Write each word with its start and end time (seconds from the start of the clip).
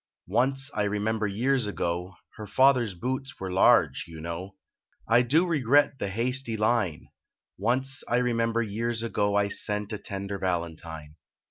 Once 0.33 0.71
I 0.73 0.81
remember 0.85 1.27
years 1.27 1.67
ago, 1.67 2.15
Her 2.37 2.47
father 2.47 2.81
s 2.81 2.95
boots 2.95 3.39
were 3.39 3.51
large, 3.51 4.05
yon 4.07 4.23
know. 4.23 4.55
I 5.07 5.21
do 5.21 5.45
regret 5.45 5.99
the 5.99 6.07
hasty 6.09 6.57
line. 6.57 7.09
Once 7.59 8.03
I 8.07 8.17
remember 8.17 8.63
years 8.63 9.03
ago 9.03 9.35
I 9.35 9.49
sent 9.49 9.93
a 9.93 9.99
tender 9.99 10.39
valentine. 10.39 11.17